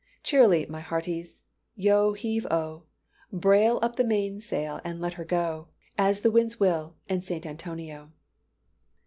[0.23, 1.43] Cheerily, my hearties!
[1.75, 2.85] yo heave oh!
[3.31, 7.45] Brail up the mainsail and let her go, As the winds will, and St.
[7.45, 8.11] Antonio."